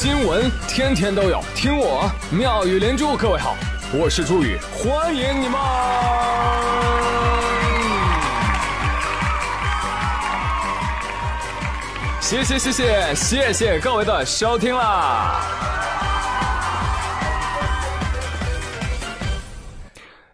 [0.00, 3.16] 新闻天天都有，听我妙语连珠。
[3.16, 3.56] 各位好，
[3.92, 5.58] 我是朱宇，欢迎你们！
[12.20, 15.40] 谢谢谢谢谢谢各位的收听啦！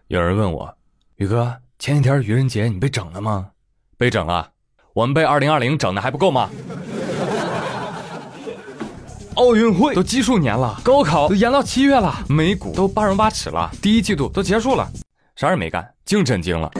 [0.09, 0.77] 有人问我，
[1.15, 3.47] 宇哥，前几天愚人节你被整了吗？
[3.97, 4.47] 被整了，
[4.93, 6.51] 我们被二零二零整的还不够吗？
[9.35, 14.87] 奥运会都奇数年了，高考都延到七月了，美股都八荣八耻了，第一季度都结束了，
[15.35, 16.71] 啥也没干，净震惊了。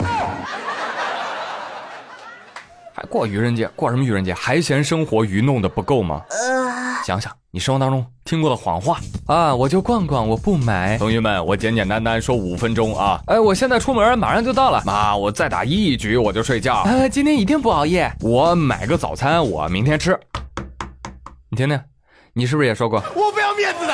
[2.94, 3.68] 还过愚人节？
[3.76, 4.34] 过什么愚人节？
[4.34, 6.22] 还嫌生活愚弄的不够吗？
[7.05, 9.54] 想想你生活当中听过的谎话啊！
[9.54, 10.98] 我就逛逛，我不买。
[10.98, 13.22] 同学们，我简简单单说五分钟啊！
[13.27, 14.82] 哎，我现在出门马上就到了。
[14.85, 16.84] 妈，我再打一局我就睡觉。
[16.84, 18.12] 哎，今天一定不熬夜。
[18.22, 20.18] 我买个早餐，我明天吃。
[21.49, 21.80] 你听听。
[22.38, 23.02] 你是不是也说过？
[23.16, 23.94] 我不要面子的，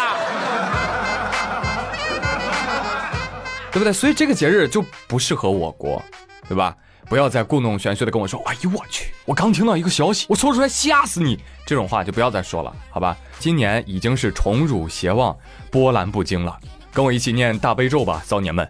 [3.71, 3.93] 对不对？
[3.93, 6.01] 所以这个节日就不适合我国，
[6.49, 6.75] 对吧？
[7.07, 13.15] 不要再故弄玄虚的跟我说：“哎呦我去，我刚听到一个消息，我说出来吓死你！”这种话就不要再说了，好吧？
[13.37, 15.37] 今年已经是宠辱偕忘、
[15.69, 16.57] 波澜不惊了，
[16.91, 18.67] 跟我一起念大悲咒吧，骚年们。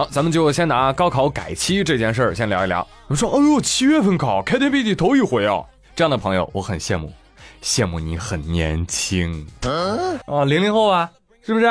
[0.00, 2.88] 好，咱们就先拿高考改期这件事儿先聊一聊。
[3.08, 5.62] 我说，哎呦，七月份考，开天辟地头一回啊！
[5.94, 7.12] 这样的朋友我很羡慕，
[7.62, 9.46] 羡慕你很年轻
[10.24, 11.10] 啊，零零后啊，
[11.42, 11.66] 是不是？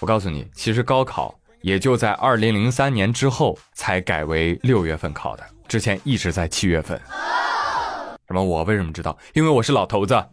[0.00, 7.00] 我告诉你，其实高考也就在二零零三年之后才改为六月份考的，之前一直在七月份。
[8.26, 8.42] 什么？
[8.42, 9.16] 我为什么知道？
[9.34, 10.20] 因为我是老头子。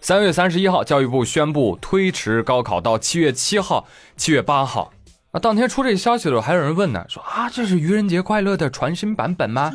[0.00, 3.86] 三月三十一号，教育部宣布推迟高考到七月七号、
[4.16, 4.90] 七月八号。
[5.34, 9.72] 啊，当天出这消息的时候，还有人问呢，说啊，这是愚人节快乐的全新版本吗？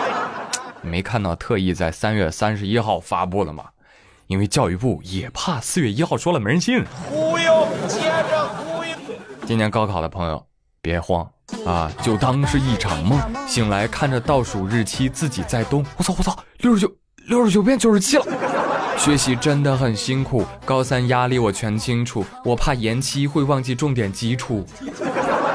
[0.82, 3.64] 没看到特意在三月三十一号发布的吗？
[4.26, 6.84] 因为教育部也怕四月一号说了没人信。
[7.08, 8.00] 忽悠，接
[8.30, 8.90] 着忽悠。
[9.46, 10.44] 今年高考的朋友
[10.82, 11.26] 别慌
[11.64, 13.18] 啊，就当是一场梦。
[13.48, 15.82] 醒来看着倒数日期，自己在动。
[15.96, 16.92] 我操我操，六十九
[17.26, 18.26] 六十九变九十七了。
[18.96, 24.64] 学习真的很辛苦，高三压力我全清楚，我怕延期会忘记重点基础。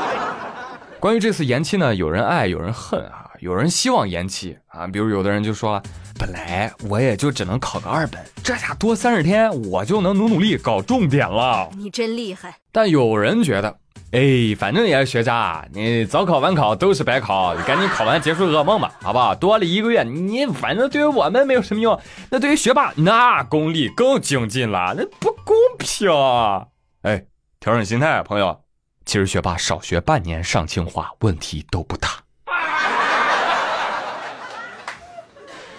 [1.00, 5.84] 关于这次延期呢，有人爱，有人恨啊，有人希望延期啊，比如有的人就说了，
[6.20, 11.70] 本来我也就只能考个二本，这下多三十天，我就能努努力搞重点了。
[11.76, 12.56] 你真厉害。
[12.72, 13.78] 但有人觉得。
[14.12, 19.36] 哎，反正也是学渣，你早考晚考都是白考，赶紧考完结束噩梦吧，好不好？
[19.36, 26.10] 多了一个月，你反正对于我们没有什么用，那对于学霸那功力更精进了，那不公平。
[26.12, 26.66] 啊
[27.04, 27.24] 哎，
[27.60, 28.60] 调整心态，朋友，
[29.06, 32.10] 其实学霸少学半年上清华问题都不大。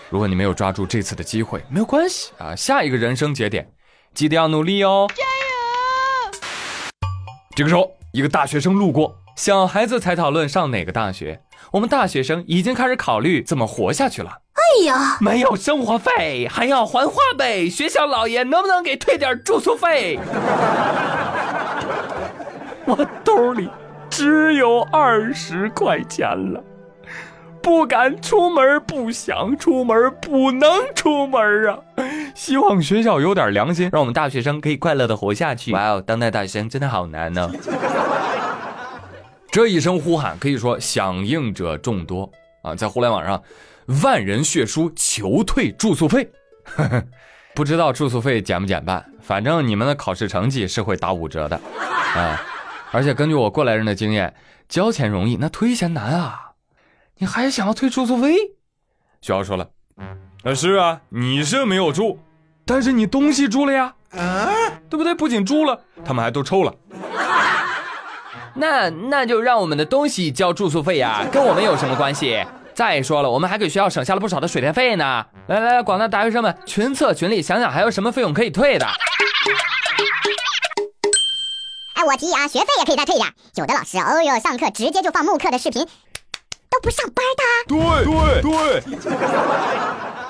[0.09, 3.69] 如果你没有抓住这次的机会，没有关系啊，下一个人生节点，
[4.15, 5.11] 记得要努力哦。
[5.17, 6.39] 加油！
[7.57, 7.93] 这个时候。
[8.13, 14.39] 一个大学生路过，小孩子才讨论上哪个大学，我们大学生已经开始考虑怎么活下去了。
[14.55, 20.19] 哎呀，没有生活费还要还花呗，学校老爷能不能给退点住宿费？
[22.85, 23.69] 我兜里
[24.09, 26.63] 只有二十块钱了，
[27.63, 31.79] 不敢出门，不想出门，不能出门啊！
[32.35, 35.73] 希望学校有点良心，让我们大学生可以快乐的活下去。
[35.73, 37.51] 哇哦，当代大学生真的好难呢。
[39.53, 42.31] 这一声呼喊可以说响应者众多
[42.63, 43.43] 啊，在互联网上，
[44.03, 46.31] 万人血书求退住宿费。
[47.53, 52.41] 不知道住宿费减不减半，反正你们的考试成绩是会打五折的啊。
[52.93, 54.33] 而且根据我过来人的经验，
[54.69, 56.53] 交钱容易，那退钱难啊。
[57.19, 58.33] 你还想要退住宿费？
[59.21, 59.69] 学校说了。
[60.45, 62.21] 啊，是啊，你是没有住，
[62.65, 64.49] 但是你东西住了呀，啊，
[64.89, 65.13] 对不对？
[65.13, 66.73] 不仅住了，他们还都抽了。
[68.57, 72.45] 那那就让我们的东西交住宿费呀， 跟我们有什么关系？
[72.75, 75.27] 再说了，我们还给学校省下了不少的水电费呢。
[75.49, 78.87] 来来来，广大大学生们群策群力，想想还有什么费用可以退的。
[81.95, 83.29] 哎，我提议啊，学费也可以再退一点。
[83.57, 85.87] 有的老师，哦哟，上课直接就放慕课的视频，
[86.71, 87.43] 都不上班的。
[87.69, 88.83] 对对对。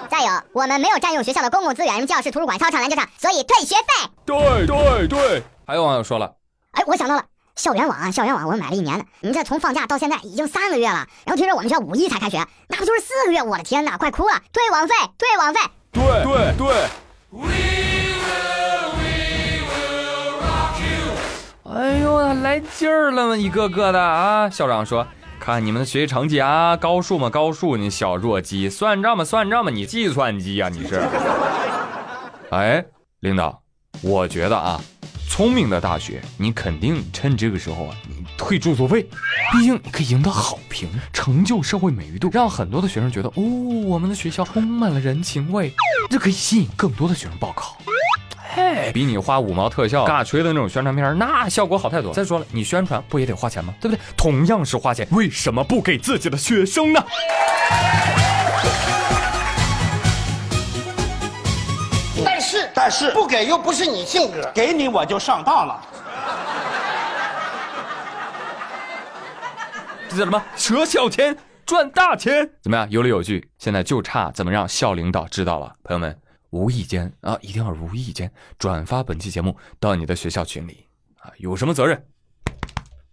[0.09, 4.11] 再有，我们没有占用学校的公共资源，教室、图书馆、操场、篮球场，所以退学费。
[4.27, 5.43] 对对对。
[5.65, 6.35] 还有网友说了，
[6.73, 7.25] 哎，我想到了，
[7.61, 13.43] 校园网啊，校园网，我买了一年的，你这从放假到现在已经三个月了，然后听说我们学校五一才开学，那不就是四个月？
[13.43, 14.41] 我的天哪，快哭了！
[14.51, 15.61] 退网费，退网费。
[15.93, 16.89] 对对对。
[21.65, 23.37] 哎呦，来劲儿了吗？
[23.37, 24.49] 一个个的啊！
[24.49, 25.07] 校长说。
[25.39, 31.01] 看你们的学习成绩啊，高数嘛高数，你小弱鸡；算账嘛算账嘛，你计算机呀、你是？
[32.51, 32.85] 哎，
[33.21, 33.63] 领导，
[34.03, 34.79] 我觉得啊，
[35.31, 39.07] 聪明的大学，你肯定趁这个时候啊，你退住宿费，
[39.53, 43.43] 毕竟你可以赢得好评，成就社会美誉度，让很多的学生觉得哦，
[43.87, 45.73] 我们的学校充满了人情味，
[46.11, 47.79] 这可以吸引更多的学生报考。
[48.53, 52.13] 嘿，比你花五毛特效尬吹的那种宣传片，那效果好太多。
[52.13, 53.73] 再说了，你宣传不也得花钱吗？
[53.81, 54.03] 对不对？
[54.17, 57.03] 同样是花钱，为什么不给自己的学生呢？
[62.91, 65.81] 但是不给又不是你性格，给你我就上当了。
[70.09, 70.43] 这叫什么？
[70.57, 72.51] 舍小钱赚大钱？
[72.61, 72.91] 怎么样？
[72.91, 73.49] 有理有据。
[73.59, 75.73] 现在就差怎么让校领导知道了。
[75.85, 76.19] 朋友们，
[76.51, 78.29] 无意间啊，一定要无意间
[78.59, 80.89] 转发本期节目到你的学校群里
[81.21, 82.05] 啊，有什么责任，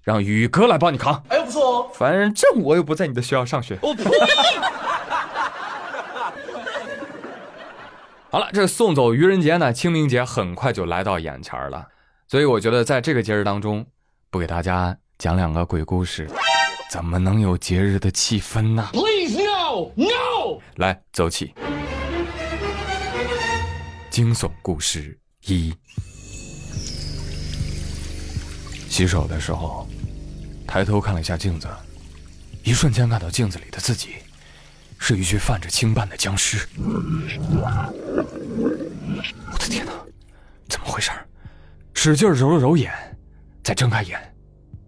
[0.01, 1.24] 让宇哥来帮你扛。
[1.29, 3.77] 哎呦不错哦，反正我又不在你的学校上学。
[3.83, 4.06] 我呸！
[8.29, 11.88] 好了，这送走愚人节呢，清明节很快就来到眼前了，
[12.27, 13.85] 所以我觉得在这个节日当中，
[14.29, 16.29] 不给大家讲两个鬼故事，
[16.91, 20.59] 怎么能有节日的气氛呢？Please no no。
[20.75, 21.53] 来，走起！
[24.09, 25.74] 惊悚故事一：
[28.89, 29.88] 洗手的时候，
[30.68, 31.69] 抬头看了一下镜子，
[32.65, 34.15] 一瞬间看到镜子里的自己
[35.00, 36.68] 是一具泛着青斑的僵尸。
[39.52, 39.92] 我的天哪，
[40.68, 41.12] 怎么回事？
[41.94, 42.94] 使劲揉了揉眼，
[43.64, 44.20] 再睁开眼，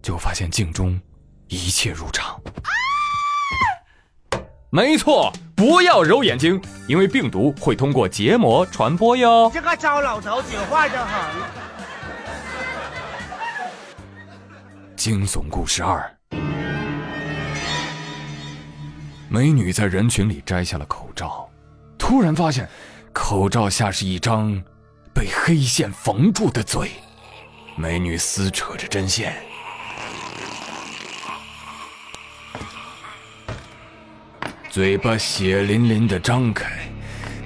[0.00, 1.00] 就发现镜中
[1.48, 2.40] 一切如常。
[4.70, 9.50] 没错，不要揉眼睛，因为病毒会通过结膜传播哟。
[9.52, 11.42] 这个糟老头子坏得很。
[14.96, 16.14] 惊悚故事二：
[19.32, 21.48] 美女在人群里摘下了口罩，
[21.96, 22.68] 突然发现
[23.12, 24.60] 口罩下是一张
[25.14, 26.90] 被黑线缝住的嘴。
[27.76, 29.32] 美女撕扯着针线，
[34.68, 36.68] 嘴巴血淋淋的张开，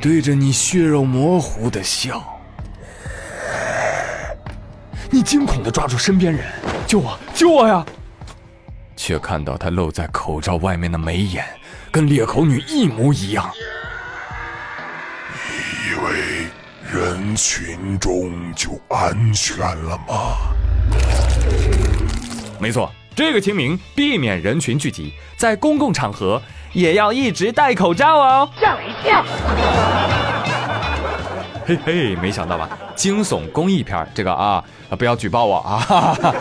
[0.01, 2.25] 对着你血肉模糊的笑。
[5.11, 6.51] 你惊恐的抓住身边人，
[6.87, 7.85] 救我，救我呀！
[8.97, 11.45] 却看到他露在口罩外面的眉眼，
[11.91, 13.51] 跟裂口女一模一样。
[15.33, 16.49] 你以为
[16.93, 20.37] 人群中就安全了吗？
[22.59, 26.41] 没错，这个清明避免人群聚集，在公共场合
[26.73, 28.49] 也要一直戴口罩哦。
[28.61, 29.25] 吓我一跳！
[31.67, 32.69] 嘿嘿，没想到吧？
[32.95, 35.79] 惊悚公益片这个啊，啊不要举报我啊！
[35.79, 36.35] 哈哈哈